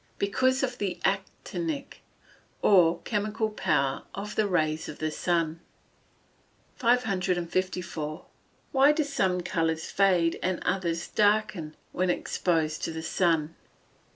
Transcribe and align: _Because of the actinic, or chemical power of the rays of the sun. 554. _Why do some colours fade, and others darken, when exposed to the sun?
_Because 0.17 0.63
of 0.63 0.79
the 0.79 0.99
actinic, 1.05 2.01
or 2.63 3.03
chemical 3.03 3.51
power 3.51 4.01
of 4.15 4.33
the 4.33 4.47
rays 4.47 4.89
of 4.89 4.97
the 4.97 5.11
sun. 5.11 5.59
554. 6.77 8.25
_Why 8.73 8.95
do 8.95 9.03
some 9.03 9.41
colours 9.41 9.91
fade, 9.91 10.39
and 10.41 10.59
others 10.63 11.07
darken, 11.07 11.75
when 11.91 12.09
exposed 12.09 12.83
to 12.85 12.91
the 12.91 13.03
sun? 13.03 13.53